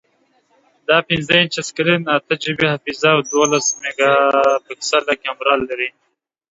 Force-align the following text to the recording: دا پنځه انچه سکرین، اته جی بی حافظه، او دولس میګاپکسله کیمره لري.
دا 0.87 0.97
پنځه 1.09 1.33
انچه 1.41 1.61
سکرین، 1.69 2.01
اته 2.15 2.33
جی 2.41 2.51
بی 2.57 2.65
حافظه، 2.71 3.09
او 3.15 3.21
دولس 3.33 3.67
میګاپکسله 3.81 5.13
کیمره 5.23 5.55
لري. 5.69 5.89